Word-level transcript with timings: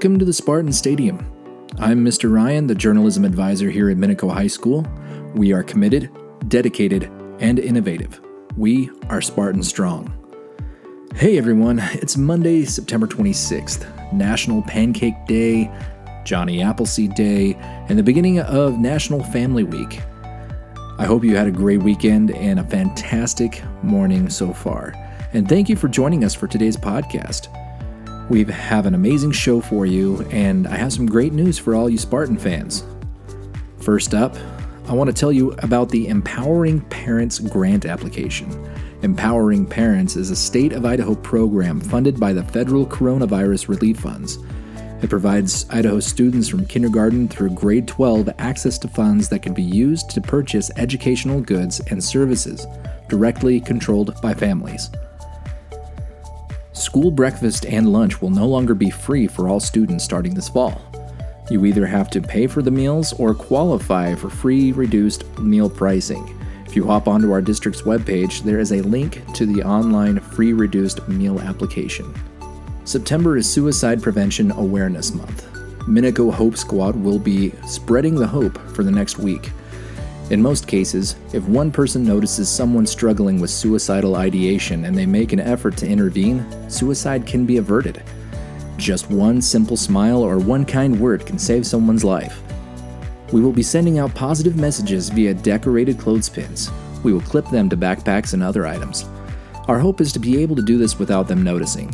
Welcome 0.00 0.18
to 0.18 0.24
the 0.24 0.32
Spartan 0.32 0.72
Stadium. 0.72 1.18
I'm 1.78 2.02
Mr. 2.02 2.32
Ryan, 2.32 2.66
the 2.66 2.74
journalism 2.74 3.22
advisor 3.22 3.68
here 3.68 3.90
at 3.90 3.98
Minico 3.98 4.32
High 4.32 4.46
School. 4.46 4.86
We 5.34 5.52
are 5.52 5.62
committed, 5.62 6.10
dedicated, 6.48 7.12
and 7.38 7.58
innovative. 7.58 8.18
We 8.56 8.90
are 9.10 9.20
Spartan 9.20 9.62
Strong. 9.62 10.10
Hey 11.14 11.36
everyone, 11.36 11.80
it's 11.92 12.16
Monday, 12.16 12.64
September 12.64 13.06
26th, 13.06 14.10
National 14.10 14.62
Pancake 14.62 15.26
Day, 15.26 15.70
Johnny 16.24 16.62
Appleseed 16.62 17.14
Day, 17.14 17.52
and 17.90 17.98
the 17.98 18.02
beginning 18.02 18.40
of 18.40 18.78
National 18.78 19.22
Family 19.22 19.64
Week. 19.64 20.00
I 20.98 21.04
hope 21.04 21.24
you 21.24 21.36
had 21.36 21.46
a 21.46 21.52
great 21.52 21.82
weekend 21.82 22.30
and 22.30 22.58
a 22.58 22.64
fantastic 22.64 23.62
morning 23.82 24.30
so 24.30 24.54
far. 24.54 24.94
And 25.34 25.46
thank 25.46 25.68
you 25.68 25.76
for 25.76 25.88
joining 25.88 26.24
us 26.24 26.34
for 26.34 26.46
today's 26.46 26.78
podcast. 26.78 27.54
We 28.30 28.44
have 28.44 28.86
an 28.86 28.94
amazing 28.94 29.32
show 29.32 29.60
for 29.60 29.86
you, 29.86 30.22
and 30.30 30.68
I 30.68 30.76
have 30.76 30.92
some 30.92 31.04
great 31.04 31.32
news 31.32 31.58
for 31.58 31.74
all 31.74 31.90
you 31.90 31.98
Spartan 31.98 32.38
fans. 32.38 32.84
First 33.78 34.14
up, 34.14 34.36
I 34.86 34.92
want 34.92 35.08
to 35.08 35.12
tell 35.12 35.32
you 35.32 35.50
about 35.64 35.88
the 35.88 36.06
Empowering 36.06 36.80
Parents 36.82 37.40
Grant 37.40 37.86
application. 37.86 38.48
Empowering 39.02 39.66
Parents 39.66 40.14
is 40.14 40.30
a 40.30 40.36
state 40.36 40.72
of 40.72 40.86
Idaho 40.86 41.16
program 41.16 41.80
funded 41.80 42.20
by 42.20 42.32
the 42.32 42.44
federal 42.44 42.86
coronavirus 42.86 43.66
relief 43.66 43.98
funds. 43.98 44.38
It 45.02 45.10
provides 45.10 45.68
Idaho 45.68 45.98
students 45.98 46.46
from 46.46 46.66
kindergarten 46.66 47.26
through 47.26 47.50
grade 47.50 47.88
12 47.88 48.28
access 48.38 48.78
to 48.78 48.86
funds 48.86 49.28
that 49.30 49.42
can 49.42 49.54
be 49.54 49.64
used 49.64 50.08
to 50.10 50.20
purchase 50.20 50.70
educational 50.76 51.40
goods 51.40 51.80
and 51.90 52.02
services 52.02 52.64
directly 53.08 53.60
controlled 53.60 54.14
by 54.22 54.34
families. 54.34 54.88
School 56.80 57.10
breakfast 57.10 57.66
and 57.66 57.92
lunch 57.92 58.22
will 58.22 58.30
no 58.30 58.46
longer 58.46 58.74
be 58.74 58.88
free 58.88 59.26
for 59.26 59.50
all 59.50 59.60
students 59.60 60.02
starting 60.02 60.32
this 60.32 60.48
fall. 60.48 60.80
You 61.50 61.66
either 61.66 61.84
have 61.84 62.08
to 62.10 62.22
pay 62.22 62.46
for 62.46 62.62
the 62.62 62.70
meals 62.70 63.12
or 63.12 63.34
qualify 63.34 64.14
for 64.14 64.30
free 64.30 64.72
reduced 64.72 65.38
meal 65.38 65.68
pricing. 65.68 66.34
If 66.64 66.74
you 66.74 66.86
hop 66.86 67.06
onto 67.06 67.32
our 67.32 67.42
district's 67.42 67.82
webpage, 67.82 68.42
there 68.44 68.58
is 68.58 68.72
a 68.72 68.80
link 68.80 69.22
to 69.34 69.44
the 69.44 69.62
online 69.62 70.20
free 70.20 70.54
reduced 70.54 71.06
meal 71.06 71.38
application. 71.40 72.14
September 72.84 73.36
is 73.36 73.48
Suicide 73.48 74.02
Prevention 74.02 74.50
Awareness 74.52 75.12
Month. 75.12 75.52
Minico 75.80 76.32
Hope 76.32 76.56
Squad 76.56 76.96
will 76.96 77.18
be 77.18 77.50
spreading 77.66 78.14
the 78.14 78.26
hope 78.26 78.58
for 78.74 78.84
the 78.84 78.90
next 78.90 79.18
week. 79.18 79.50
In 80.30 80.40
most 80.40 80.68
cases, 80.68 81.16
if 81.32 81.42
one 81.48 81.72
person 81.72 82.04
notices 82.04 82.48
someone 82.48 82.86
struggling 82.86 83.40
with 83.40 83.50
suicidal 83.50 84.14
ideation 84.14 84.84
and 84.84 84.96
they 84.96 85.04
make 85.04 85.32
an 85.32 85.40
effort 85.40 85.76
to 85.78 85.88
intervene, 85.88 86.46
suicide 86.70 87.26
can 87.26 87.44
be 87.44 87.56
averted. 87.56 88.00
Just 88.76 89.10
one 89.10 89.42
simple 89.42 89.76
smile 89.76 90.22
or 90.22 90.38
one 90.38 90.64
kind 90.64 91.00
word 91.00 91.26
can 91.26 91.36
save 91.36 91.66
someone's 91.66 92.04
life. 92.04 92.40
We 93.32 93.40
will 93.40 93.50
be 93.50 93.64
sending 93.64 93.98
out 93.98 94.14
positive 94.14 94.56
messages 94.56 95.08
via 95.08 95.34
decorated 95.34 95.98
clothespins. 95.98 96.70
We 97.02 97.12
will 97.12 97.20
clip 97.22 97.48
them 97.48 97.68
to 97.68 97.76
backpacks 97.76 98.32
and 98.32 98.42
other 98.42 98.68
items. 98.68 99.06
Our 99.66 99.80
hope 99.80 100.00
is 100.00 100.12
to 100.12 100.20
be 100.20 100.40
able 100.40 100.54
to 100.54 100.62
do 100.62 100.78
this 100.78 100.96
without 100.96 101.26
them 101.26 101.42
noticing. 101.42 101.92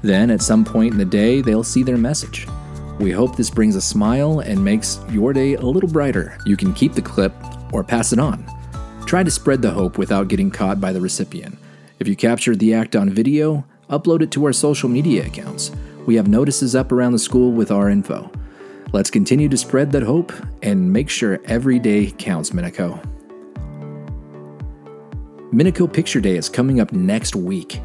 Then, 0.00 0.30
at 0.30 0.40
some 0.40 0.64
point 0.64 0.92
in 0.92 0.98
the 0.98 1.04
day, 1.04 1.42
they'll 1.42 1.62
see 1.62 1.82
their 1.82 1.98
message. 1.98 2.46
We 2.98 3.10
hope 3.10 3.36
this 3.36 3.50
brings 3.50 3.76
a 3.76 3.82
smile 3.82 4.40
and 4.40 4.64
makes 4.64 4.98
your 5.10 5.34
day 5.34 5.54
a 5.54 5.60
little 5.60 5.90
brighter. 5.90 6.38
You 6.46 6.56
can 6.56 6.72
keep 6.72 6.94
the 6.94 7.02
clip 7.02 7.34
or 7.72 7.84
pass 7.84 8.12
it 8.12 8.18
on. 8.18 8.44
Try 9.06 9.22
to 9.22 9.30
spread 9.30 9.62
the 9.62 9.70
hope 9.70 9.98
without 9.98 10.28
getting 10.28 10.50
caught 10.50 10.80
by 10.80 10.92
the 10.92 11.00
recipient. 11.00 11.58
If 11.98 12.08
you 12.08 12.16
captured 12.16 12.58
the 12.58 12.74
act 12.74 12.96
on 12.96 13.10
video, 13.10 13.64
upload 13.88 14.22
it 14.22 14.30
to 14.32 14.44
our 14.44 14.52
social 14.52 14.88
media 14.88 15.26
accounts. 15.26 15.70
We 16.06 16.16
have 16.16 16.28
notices 16.28 16.74
up 16.74 16.92
around 16.92 17.12
the 17.12 17.18
school 17.18 17.52
with 17.52 17.70
our 17.70 17.88
info. 17.88 18.30
Let's 18.92 19.10
continue 19.10 19.48
to 19.48 19.56
spread 19.56 19.92
that 19.92 20.02
hope 20.02 20.32
and 20.62 20.92
make 20.92 21.08
sure 21.08 21.40
every 21.44 21.78
day 21.78 22.10
counts, 22.12 22.50
Minico. 22.50 23.02
Minico 25.52 25.92
Picture 25.92 26.20
Day 26.20 26.36
is 26.36 26.48
coming 26.48 26.80
up 26.80 26.92
next 26.92 27.34
week. 27.36 27.80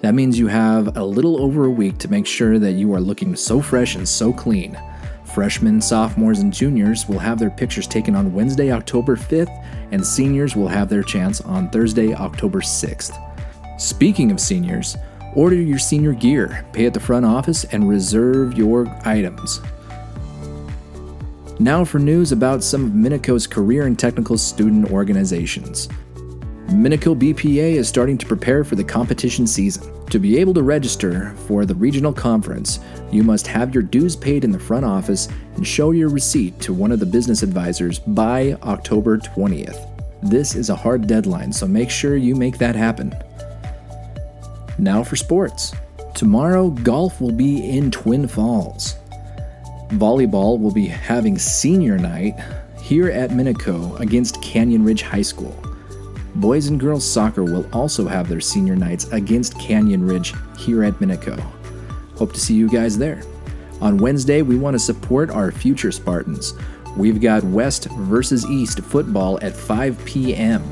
That 0.00 0.14
means 0.14 0.38
you 0.38 0.48
have 0.48 0.96
a 0.96 1.04
little 1.04 1.40
over 1.42 1.64
a 1.64 1.70
week 1.70 1.98
to 1.98 2.08
make 2.08 2.26
sure 2.26 2.58
that 2.58 2.72
you 2.72 2.92
are 2.94 3.00
looking 3.00 3.36
so 3.36 3.60
fresh 3.60 3.94
and 3.94 4.08
so 4.08 4.32
clean. 4.32 4.78
Freshmen, 5.34 5.80
sophomores, 5.80 6.40
and 6.40 6.52
juniors 6.52 7.08
will 7.08 7.18
have 7.18 7.38
their 7.38 7.50
pictures 7.50 7.86
taken 7.86 8.14
on 8.14 8.34
Wednesday, 8.34 8.70
October 8.70 9.16
5th, 9.16 9.64
and 9.90 10.06
seniors 10.06 10.54
will 10.54 10.68
have 10.68 10.88
their 10.88 11.02
chance 11.02 11.40
on 11.40 11.70
Thursday, 11.70 12.14
October 12.14 12.60
6th. 12.60 13.18
Speaking 13.80 14.30
of 14.30 14.40
seniors, 14.40 14.96
order 15.34 15.56
your 15.56 15.78
senior 15.78 16.12
gear, 16.12 16.66
pay 16.72 16.86
at 16.86 16.94
the 16.94 17.00
front 17.00 17.24
office, 17.24 17.64
and 17.64 17.88
reserve 17.88 18.58
your 18.58 18.86
items. 19.04 19.60
Now 21.58 21.84
for 21.84 21.98
news 21.98 22.32
about 22.32 22.62
some 22.62 22.84
of 22.84 22.92
Minico's 22.92 23.46
career 23.46 23.86
and 23.86 23.98
technical 23.98 24.36
student 24.36 24.90
organizations. 24.90 25.88
Minico 26.72 27.14
BPA 27.14 27.74
is 27.74 27.86
starting 27.86 28.16
to 28.16 28.24
prepare 28.24 28.64
for 28.64 28.76
the 28.76 28.84
competition 28.84 29.46
season. 29.46 29.92
To 30.06 30.18
be 30.18 30.38
able 30.38 30.54
to 30.54 30.62
register 30.62 31.34
for 31.46 31.66
the 31.66 31.74
regional 31.74 32.14
conference, 32.14 32.78
you 33.10 33.22
must 33.22 33.46
have 33.46 33.74
your 33.74 33.82
dues 33.82 34.16
paid 34.16 34.42
in 34.42 34.50
the 34.50 34.58
front 34.58 34.86
office 34.86 35.28
and 35.56 35.66
show 35.66 35.90
your 35.90 36.08
receipt 36.08 36.58
to 36.60 36.72
one 36.72 36.90
of 36.90 36.98
the 36.98 37.04
business 37.04 37.42
advisors 37.42 37.98
by 37.98 38.56
October 38.62 39.18
20th. 39.18 39.86
This 40.22 40.54
is 40.54 40.70
a 40.70 40.74
hard 40.74 41.06
deadline, 41.06 41.52
so 41.52 41.66
make 41.66 41.90
sure 41.90 42.16
you 42.16 42.34
make 42.34 42.56
that 42.56 42.74
happen. 42.74 43.14
Now 44.78 45.04
for 45.04 45.16
sports. 45.16 45.74
Tomorrow, 46.14 46.70
golf 46.70 47.20
will 47.20 47.32
be 47.32 47.68
in 47.68 47.90
Twin 47.90 48.26
Falls. 48.26 48.96
Volleyball 49.90 50.58
will 50.58 50.72
be 50.72 50.86
having 50.86 51.36
senior 51.36 51.98
night 51.98 52.34
here 52.80 53.10
at 53.10 53.28
Minico 53.28 54.00
against 54.00 54.40
Canyon 54.40 54.84
Ridge 54.84 55.02
High 55.02 55.20
School. 55.20 55.61
Boys 56.36 56.68
and 56.68 56.80
girls 56.80 57.04
soccer 57.04 57.44
will 57.44 57.68
also 57.72 58.06
have 58.06 58.28
their 58.28 58.40
senior 58.40 58.74
nights 58.74 59.04
against 59.12 59.58
Canyon 59.58 60.06
Ridge 60.06 60.32
here 60.58 60.82
at 60.82 60.94
Minico. 60.94 61.38
Hope 62.16 62.32
to 62.32 62.40
see 62.40 62.54
you 62.54 62.70
guys 62.70 62.96
there. 62.96 63.22
On 63.82 63.98
Wednesday, 63.98 64.42
we 64.42 64.56
want 64.56 64.74
to 64.74 64.78
support 64.78 65.30
our 65.30 65.50
future 65.50 65.92
Spartans. 65.92 66.54
We've 66.96 67.20
got 67.20 67.44
West 67.44 67.84
versus 67.90 68.46
East 68.46 68.80
football 68.80 69.38
at 69.42 69.54
5 69.54 70.02
p.m. 70.04 70.62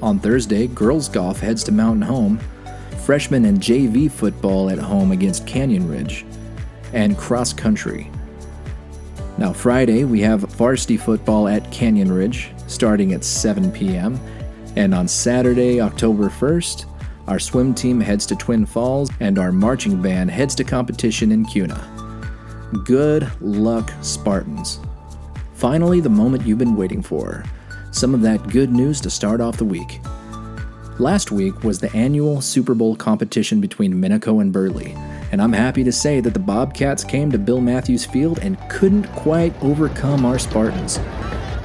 On 0.00 0.18
Thursday, 0.18 0.66
girls 0.66 1.08
golf 1.08 1.38
heads 1.38 1.62
to 1.64 1.72
Mountain 1.72 2.02
Home, 2.02 2.40
freshman 3.04 3.44
and 3.44 3.60
JV 3.60 4.10
football 4.10 4.70
at 4.70 4.78
home 4.78 5.12
against 5.12 5.46
Canyon 5.46 5.88
Ridge, 5.88 6.24
and 6.92 7.16
cross 7.16 7.52
country. 7.52 8.10
Now, 9.38 9.52
Friday, 9.52 10.04
we 10.04 10.20
have 10.20 10.40
varsity 10.40 10.96
football 10.96 11.48
at 11.48 11.70
Canyon 11.70 12.10
Ridge 12.10 12.50
starting 12.66 13.12
at 13.12 13.24
7 13.24 13.70
p.m. 13.72 14.18
And 14.76 14.94
on 14.94 15.06
Saturday, 15.08 15.80
October 15.80 16.28
1st, 16.28 16.86
our 17.28 17.38
swim 17.38 17.74
team 17.74 18.00
heads 18.00 18.26
to 18.26 18.36
Twin 18.36 18.66
Falls 18.66 19.10
and 19.20 19.38
our 19.38 19.52
marching 19.52 20.00
band 20.00 20.30
heads 20.30 20.54
to 20.56 20.64
competition 20.64 21.30
in 21.30 21.44
Kuna. 21.44 21.88
Good 22.84 23.30
luck, 23.40 23.92
Spartans. 24.00 24.80
Finally, 25.54 26.00
the 26.00 26.08
moment 26.08 26.46
you've 26.46 26.58
been 26.58 26.76
waiting 26.76 27.02
for. 27.02 27.44
Some 27.92 28.14
of 28.14 28.22
that 28.22 28.48
good 28.48 28.72
news 28.72 29.00
to 29.02 29.10
start 29.10 29.40
off 29.40 29.58
the 29.58 29.64
week. 29.64 30.00
Last 30.98 31.30
week 31.30 31.62
was 31.62 31.78
the 31.78 31.94
annual 31.94 32.40
Super 32.40 32.74
Bowl 32.74 32.96
competition 32.96 33.60
between 33.60 33.94
Minico 33.94 34.40
and 34.40 34.52
Burley, 34.52 34.92
and 35.30 35.40
I'm 35.40 35.52
happy 35.52 35.84
to 35.84 35.92
say 35.92 36.20
that 36.20 36.32
the 36.32 36.40
Bobcats 36.40 37.04
came 37.04 37.30
to 37.32 37.38
Bill 37.38 37.60
Matthews 37.60 38.04
Field 38.04 38.38
and 38.40 38.58
couldn't 38.68 39.04
quite 39.14 39.54
overcome 39.62 40.24
our 40.24 40.38
Spartans. 40.38 40.98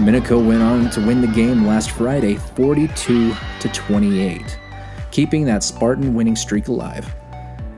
Minico 0.00 0.42
went 0.42 0.62
on 0.62 0.88
to 0.88 1.06
win 1.06 1.20
the 1.20 1.26
game 1.26 1.66
last 1.66 1.90
Friday 1.90 2.36
42 2.36 3.34
to 3.60 3.68
28, 3.68 4.58
keeping 5.10 5.44
that 5.44 5.62
Spartan 5.62 6.14
winning 6.14 6.36
streak 6.36 6.68
alive. 6.68 7.14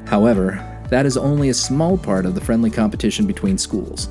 However, 0.07 0.65
that 0.89 1.05
is 1.05 1.17
only 1.17 1.49
a 1.49 1.55
small 1.55 1.99
part 1.99 2.25
of 2.25 2.37
the 2.37 2.41
friendly 2.41 2.71
competition 2.71 3.27
between 3.27 3.59
schools. 3.59 4.09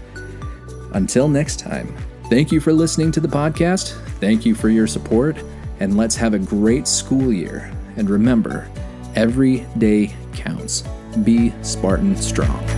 Until 0.94 1.28
next 1.28 1.60
time, 1.60 1.96
thank 2.34 2.52
you 2.52 2.60
for 2.60 2.74
listening 2.74 3.12
to 3.12 3.20
the 3.20 3.28
podcast. 3.28 3.94
Thank 4.20 4.44
you 4.44 4.56
for 4.56 4.70
your 4.70 4.88
support, 4.88 5.38
and 5.80 5.96
let's 5.96 6.16
have 6.16 6.34
a 6.34 6.40
great 6.40 6.88
school 6.88 7.32
year. 7.32 7.72
And 7.96 8.10
remember, 8.10 8.68
every 9.16 9.68
day 9.78 10.16
counts. 10.34 10.84
Be 11.24 11.54
Spartan 11.62 12.16
strong. 12.16 12.73